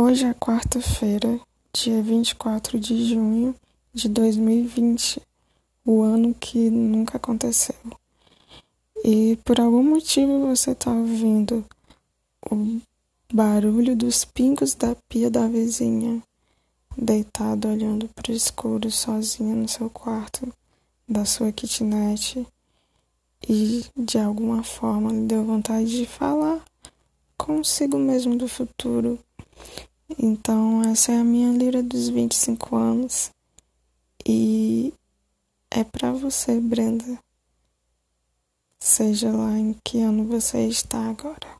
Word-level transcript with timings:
Hoje 0.00 0.26
é 0.26 0.32
quarta-feira, 0.32 1.40
dia 1.72 2.00
24 2.00 2.78
de 2.78 3.04
junho 3.04 3.52
de 3.92 4.08
2020, 4.08 5.20
o 5.84 6.02
ano 6.02 6.32
que 6.32 6.70
nunca 6.70 7.16
aconteceu. 7.16 7.74
E 9.04 9.36
por 9.44 9.58
algum 9.58 9.82
motivo 9.82 10.46
você 10.46 10.70
está 10.70 10.92
ouvindo 10.92 11.64
o 12.48 12.80
barulho 13.34 13.96
dos 13.96 14.24
pingos 14.24 14.72
da 14.72 14.94
pia 15.08 15.28
da 15.28 15.48
vizinha, 15.48 16.22
deitado 16.96 17.66
olhando 17.66 18.06
para 18.06 18.30
o 18.30 18.36
escuro 18.36 18.92
sozinha 18.92 19.56
no 19.56 19.68
seu 19.68 19.90
quarto 19.90 20.46
da 21.08 21.24
sua 21.24 21.50
kitnet 21.50 22.46
e 23.48 23.84
de 23.96 24.16
alguma 24.16 24.62
forma 24.62 25.10
lhe 25.10 25.26
deu 25.26 25.44
vontade 25.44 25.90
de 25.90 26.06
falar 26.06 26.64
consigo 27.36 27.98
mesmo 27.98 28.38
do 28.38 28.46
futuro 28.46 29.18
então, 30.18 30.82
essa 30.82 31.12
é 31.12 31.18
a 31.18 31.24
minha 31.24 31.52
lira 31.52 31.82
dos 31.82 32.08
25 32.08 32.76
anos. 32.76 33.30
E 34.26 34.92
é 35.70 35.84
para 35.84 36.12
você, 36.12 36.60
Brenda. 36.60 37.18
Seja 38.78 39.30
lá 39.30 39.58
em 39.58 39.74
que 39.84 40.00
ano 40.00 40.24
você 40.24 40.66
está 40.66 41.08
agora. 41.08 41.58